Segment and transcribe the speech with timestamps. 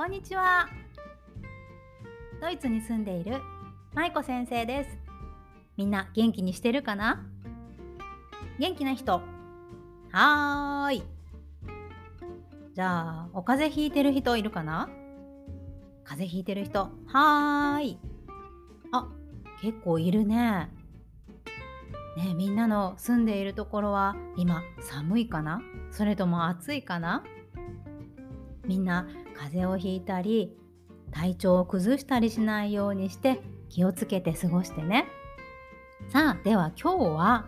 [0.00, 0.66] こんにちは。
[2.40, 3.42] ドイツに住んでいる
[3.92, 4.98] 舞子先生です。
[5.76, 7.22] みんな元気にしてるかな？
[8.58, 9.20] 元気な人？
[10.10, 11.02] はーい。
[12.74, 14.88] じゃあお風邪ひいてる人いるかな？
[16.04, 16.88] 風邪ひいてる人？
[17.08, 17.98] はーい。
[18.92, 19.06] あ
[19.60, 20.70] 結構いるね。
[22.16, 25.60] ねみんなの住んでいるところは今寒いかな？
[25.90, 27.22] それとも暑いかな？
[28.64, 29.06] みんな
[29.42, 30.54] 風邪をひいたり
[31.12, 33.40] 体調を崩したりしないようにして
[33.70, 35.06] 気をつけて過ごしてね。
[36.10, 37.46] さあでは今日は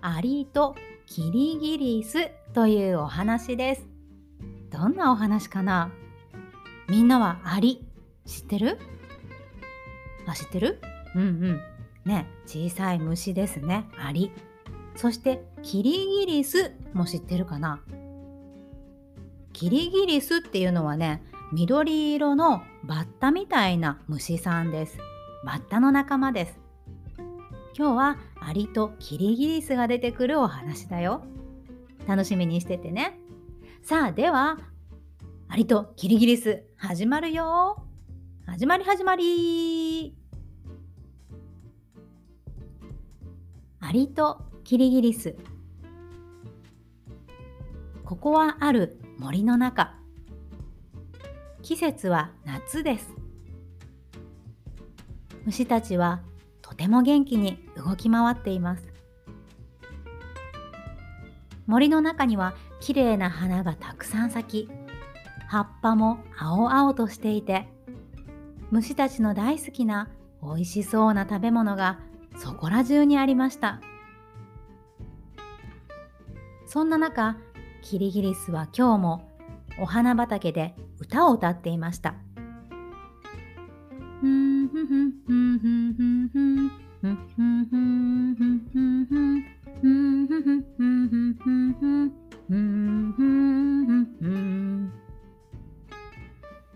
[0.00, 0.74] アリと
[1.06, 3.86] キリギリスというお話です。
[4.70, 5.92] どんなお話かな？
[6.88, 7.86] みんなはアリ
[8.26, 8.78] 知ってる？
[10.26, 10.80] あ知ってる？
[11.14, 11.60] うんうん。
[12.04, 14.32] ね小さい虫ですねアリ。
[14.96, 17.80] そしてキリギリスも知ってるかな？
[19.58, 21.20] キリギリスっていうのはね
[21.52, 24.98] 緑色のバッタみたいな虫さんです。
[25.44, 26.60] バッタの仲間です。
[27.76, 31.24] 今日はアリとキリギリスが出てくるお話だよ。
[32.06, 33.18] 楽しみにしててね。
[33.82, 34.58] さあでは
[35.48, 37.82] アリとキリギリス始まるよ。
[38.46, 40.14] 始まり始まり。
[43.80, 45.34] アリとキリギリス。
[48.04, 49.94] ここはある森の中。
[51.62, 53.12] 季節は夏です。
[55.44, 56.20] 虫たちは
[56.62, 58.84] とても元気に動き回っています。
[61.66, 64.70] 森の中にはきれいな花がたくさん咲き
[65.48, 67.66] 葉っぱも青々としていて
[68.70, 70.08] 虫たちの大好きな
[70.42, 71.98] 美味しそうな食べ物が
[72.36, 73.80] そこら中にありました。
[76.66, 77.36] そんな中
[77.82, 79.28] キリギリスは今日も
[79.80, 82.14] お花畑で歌を歌っていました。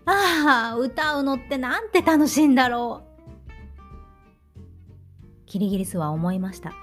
[0.05, 3.13] ああ、歌うのってなんて楽しいんだろう。
[5.45, 6.73] キリギリスは思いました。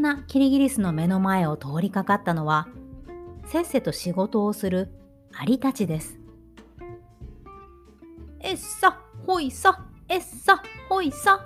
[0.00, 2.68] なキリギリスの目の前を通りかかったのは、
[3.46, 4.90] せっせと仕事をする
[5.32, 6.18] アリたちです。
[8.40, 11.44] えっさ、ほいさ、えっさ、ほいさ。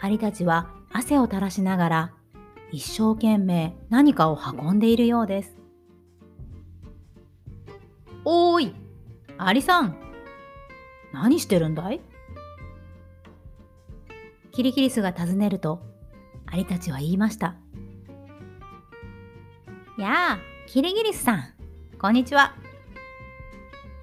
[0.00, 2.12] アリたちは汗を垂らしながら
[2.70, 5.56] 一生懸命何かを運んでいるようです。
[8.24, 8.74] おーい、
[9.38, 9.96] アリさん、
[11.12, 12.00] 何してるんだい？
[14.52, 15.80] キリギリスが尋ねると、
[16.54, 17.56] アリたちは言いました。
[19.98, 20.38] やあ、
[20.68, 21.44] キリギリスさん、
[21.98, 22.54] こんにちは。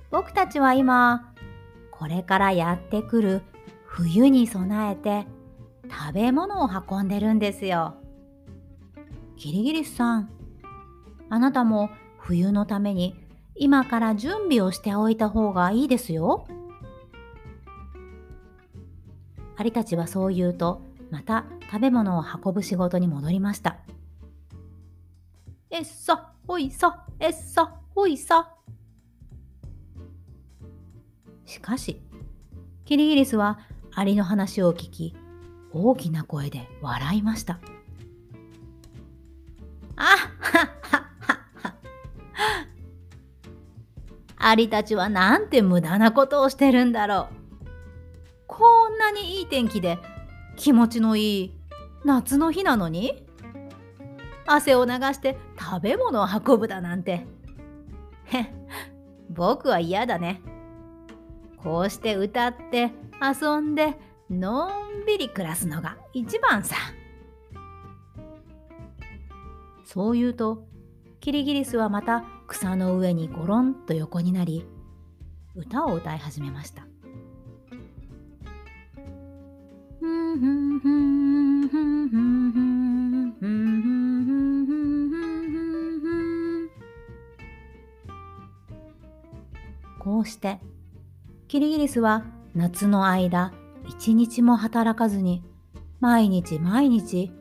[0.09, 1.33] 僕たちは今、
[1.91, 3.41] これからやってくる
[3.85, 5.25] 冬に備えて
[5.89, 7.95] 食べ物を運んでるんですよ。
[9.37, 10.29] キリギリスさん、
[11.29, 13.15] あなたも冬のために
[13.55, 16.45] 今から準備をしておいた方がいいですよ。
[19.55, 23.77] アリたちはそう言うと、また食べ物を運ぶ仕事に戻りました。
[25.69, 28.55] えっさ、ほいさ、えっさ、ほいさ。
[31.45, 32.01] しかし、
[32.85, 33.59] キリギリスは
[33.93, 35.15] アリの話を聞き、
[35.73, 37.59] 大きな声で笑いました。
[39.97, 41.09] あはっはっ
[41.61, 41.75] は
[44.37, 47.35] アリたちはなんて無駄なことをしてるんだろう。
[48.47, 49.99] こんなにいい天気で
[50.61, 51.55] 気持ちのいい
[52.05, 53.25] 夏の日なのに？
[54.45, 57.25] 汗を流して食べ物を運ぶだなんて。
[58.25, 58.45] へっ
[59.31, 60.39] 僕は嫌だね。
[61.57, 63.97] こうして歌って遊んで
[64.29, 66.75] のんびり暮らすのが一番さ。
[69.83, 70.67] そう言うと
[71.21, 74.67] キリギリスはまた草の上にゴロンと横になり
[75.55, 76.85] 歌を歌い始めました。
[89.99, 90.59] こうして
[91.47, 92.23] キリギリスは
[92.55, 93.51] 夏の間
[93.87, 95.43] 一日も働かずに
[95.99, 97.31] 毎日毎日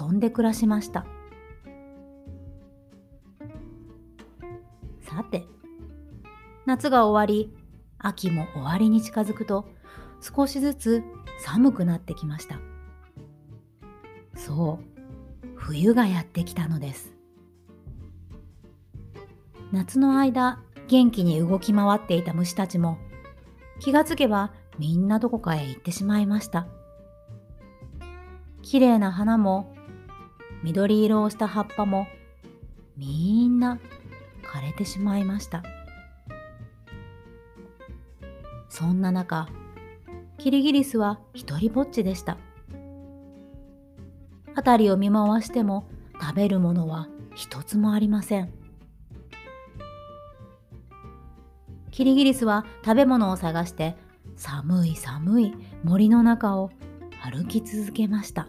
[0.00, 1.06] 遊んで暮らしました。
[5.02, 5.46] さて
[6.66, 7.54] 夏が終わり
[7.98, 9.68] 秋も終わりに近づくと
[10.20, 11.04] 少しずつ
[11.40, 12.58] 寒くなってきました
[14.34, 17.12] そう冬がやってきたのです
[19.72, 22.98] 夏の間元気に動き回っていた虫たちも
[23.80, 26.66] 気がつけばみんなどこかへ行ってしまいました。
[28.62, 29.74] 綺麗な花も
[30.62, 32.06] 緑色をした葉っぱも
[32.96, 33.78] みんな
[34.42, 35.62] 枯れてしまいました。
[38.68, 39.48] そんな中、
[40.38, 42.36] キリギリスは一りぼっちでした。
[44.54, 45.86] 辺りを見回しても
[46.20, 48.52] 食べるものは一つもありません。
[51.90, 53.96] キリギリスは食べ物を探して
[54.36, 56.70] 寒い寒い森の中を
[57.20, 58.48] 歩き続けました。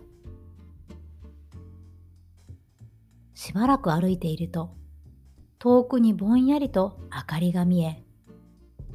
[3.45, 4.71] しばらく歩いていると
[5.59, 8.01] 遠くにぼんやりと明かりが見え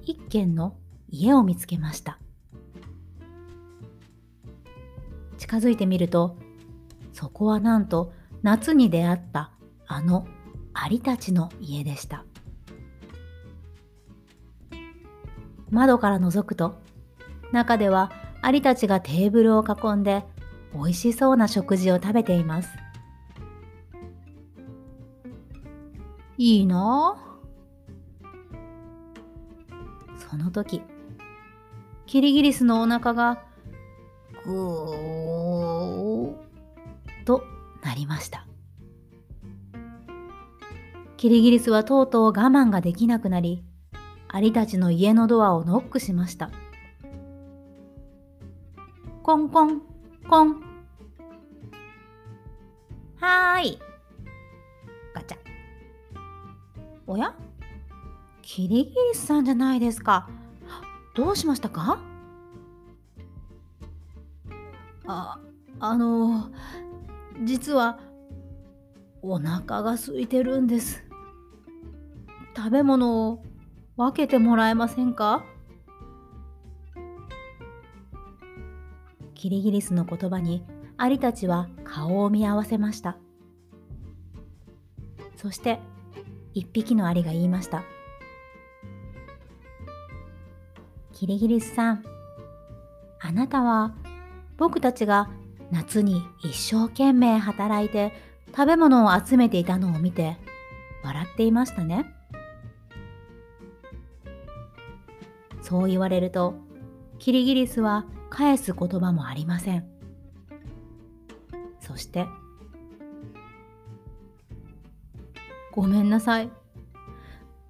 [0.02, 0.76] 一軒の
[1.08, 2.18] 家を見つけました
[5.40, 6.36] 近づいてみると
[7.14, 9.50] そこはなんと夏に出会った
[9.86, 10.28] あの
[10.74, 12.24] アリたちの家でした。
[15.70, 16.78] 窓から覗くと
[17.52, 20.24] 中ではアリたちがテーブルを囲んで
[20.74, 22.70] 美味しそうな食事を食べています。
[26.36, 27.16] いいな
[30.18, 30.82] その時
[32.06, 33.42] キリギリスのお腹が
[34.44, 35.29] ぐー
[38.00, 38.46] りました。
[41.16, 43.62] キリギリスはとうとう我慢ができなくなり
[44.28, 46.50] アリたちの家のドアをノックしました。
[49.22, 49.82] コンコン
[50.28, 50.62] コン。
[53.20, 53.78] はーい。
[55.14, 55.38] ガチャ。
[57.06, 57.34] おや？
[58.40, 60.28] キリギリスさんじゃないですか。
[61.14, 62.00] どうしましたか？
[65.06, 65.38] あ、
[65.80, 66.50] あの、
[67.42, 67.98] 実は
[69.22, 71.04] お腹が空いてるんです。
[72.56, 73.42] 食べ物を
[73.96, 75.44] 分けてもらえませんか？
[79.34, 80.64] キリギリスの言葉に
[80.98, 83.16] アリたちは顔を見合わせました。
[85.36, 85.80] そして
[86.52, 87.82] 一匹のアリが言いました。
[91.14, 92.04] キリギリスさん、
[93.20, 93.94] あなたは
[94.58, 95.30] 僕たちが
[95.70, 98.12] 夏に一生懸命働いて
[98.48, 100.36] 食べ物を集めていたのを見て
[101.04, 102.12] 笑っていましたね。
[105.62, 106.54] そう言われると、
[107.18, 109.86] キリギリスは返す言葉もありません。
[111.78, 112.26] そして、
[115.72, 116.50] ごめんなさい。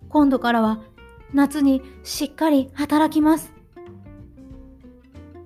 [0.09, 0.81] 今度からは
[1.35, 3.53] 夏にしっかり働きます。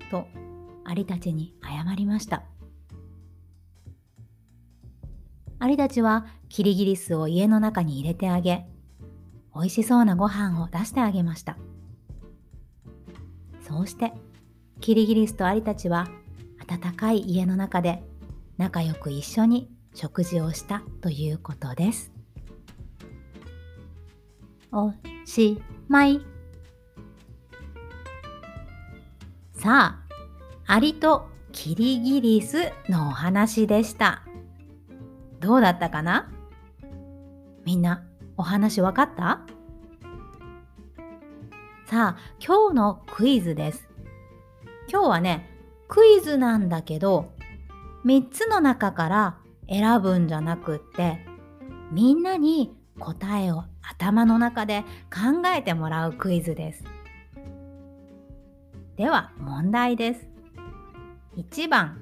[0.09, 0.27] と、
[0.85, 2.43] アリたちに謝りました。
[5.59, 8.67] アリたちはキリギリスを家の中に入れてあげ、
[9.53, 11.57] 美味しそうなご飯を出してあげました。
[13.67, 14.13] そうして、
[14.79, 16.07] キリギリスとアリたちは
[16.67, 18.03] 暖かい家の中で
[18.57, 22.11] 仲良く一緒に食事をしたということです。
[24.71, 24.93] お
[25.25, 26.19] しまい。
[29.53, 30.04] さあ、
[30.67, 34.23] アリとキリギリスのお話でした。
[35.39, 36.31] どうだったかな？
[37.65, 38.03] みんな、
[38.35, 39.41] お話わかった？
[41.85, 43.87] さあ、今日のクイズです。
[44.91, 45.47] 今日はね、
[45.87, 47.31] クイズなんだけど、
[48.03, 49.37] 3つの中から
[49.69, 51.19] 選ぶんじゃなくって、
[51.91, 54.81] みんなに答えを頭の中で
[55.13, 56.83] 考えてもらうクイズです。
[58.97, 60.27] では問題です。
[61.37, 62.01] 1番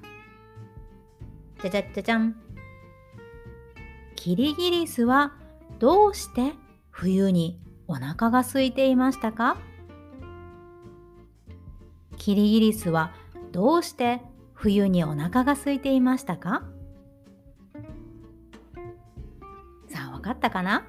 [1.62, 2.36] じゃじゃじゃじゃん。
[4.16, 5.34] キリギリスは
[5.80, 6.54] どうして
[6.92, 9.58] 冬にお腹が空いていましたか？
[12.18, 13.12] キリギリスは
[13.52, 14.22] どうして
[14.54, 16.64] 冬にお腹が空いていましたか？
[19.90, 20.86] さあ分かったかな？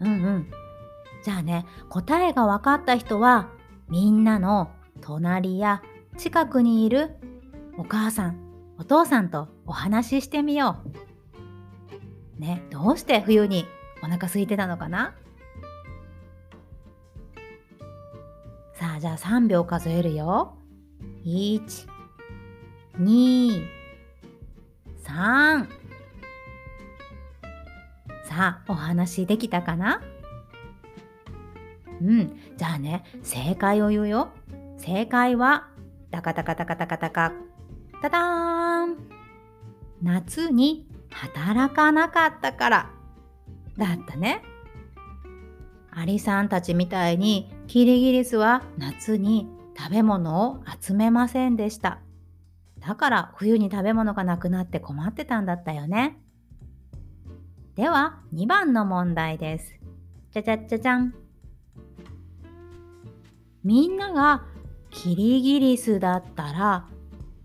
[0.00, 0.50] うんうん。
[1.24, 3.50] じゃあね、答えが分かった人は、
[3.88, 4.70] みんなの
[5.00, 5.82] 隣や
[6.18, 7.16] 近くにいる
[7.78, 8.36] お母さん、
[8.76, 10.82] お父さんとお話ししてみよ
[12.36, 12.40] う。
[12.40, 13.66] ね、どうして冬に
[14.02, 15.14] お腹空いてたのかな？
[18.74, 20.56] さあ、じゃあ3秒数えるよ。
[21.24, 21.88] 1、
[22.98, 23.66] 2、
[25.04, 25.66] 3、
[28.24, 30.02] さあ、お話できたかな？
[32.02, 32.36] うん。
[32.56, 34.30] じゃあね、正解を言うよ。
[34.78, 35.68] 正解は、
[36.10, 37.32] タカタカタカタカタカ。
[38.00, 38.96] タターン
[40.02, 42.90] 夏に働かなかったから
[43.76, 44.42] だったね。
[45.90, 52.00] アリさんたちみたいにキリギリスは夏に食べ物を集めませんでした。
[52.78, 56.18] だから冬に食べ物がなくなって困ってたんだったよね。
[57.74, 59.74] では2番の問題です。
[60.32, 61.14] じゃじゃじゃじゃん。
[63.64, 64.44] みんなが
[65.00, 66.88] キリギリスだったら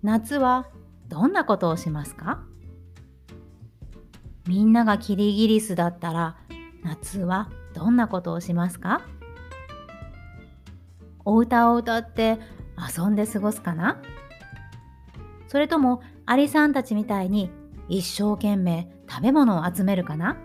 [0.02, 0.70] 夏は
[1.08, 2.42] どんなことをしますか？
[4.48, 6.36] みんながキリギリスだったら
[6.84, 9.04] 夏はどんなことをしますか？
[11.26, 12.40] お歌を歌って
[12.98, 14.02] 遊んで過ごすかな？
[15.48, 17.52] それともアリさんたちみたいに
[17.88, 20.38] 一生懸命食べ物を集めるかな？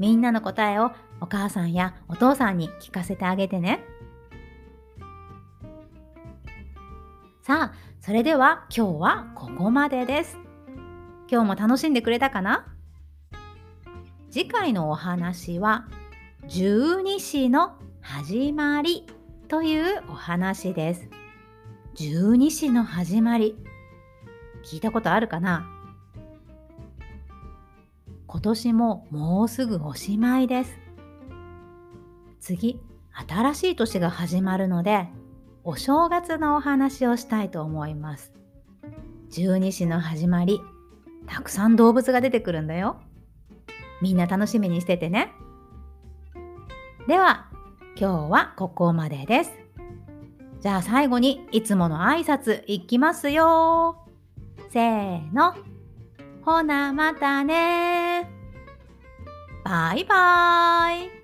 [0.00, 0.90] みんなの答えを
[1.20, 3.84] お母さんやお父さんに聞かせてあげてね。
[8.04, 10.36] それでは今日はここまでです。
[11.26, 12.66] 今日も楽しんでくれたかな？
[14.30, 15.88] 次回のお話は
[16.46, 19.06] 十二支の始まり
[19.48, 21.08] というお話です。
[21.94, 23.56] 十二支の始まり
[24.66, 25.66] 聞いたことあるかな？
[28.26, 30.78] 今年ももうすぐおしまいです。
[32.38, 32.78] 次、
[33.26, 35.08] 新しい年が始まるので、
[35.64, 38.32] お正月のお話をしたいと思います。
[39.30, 40.60] 十二支の始まり、
[41.26, 43.00] たくさん動物が出てくるんだよ。
[44.02, 45.32] みんな楽しみにしててね。
[47.08, 47.48] では、
[47.96, 49.52] 今日はここまでです。
[50.60, 54.06] じゃあ最後にいつもの挨拶いきますよ。
[54.70, 55.54] せーの。
[56.44, 58.28] ほなまたね
[59.64, 61.23] バイバーイ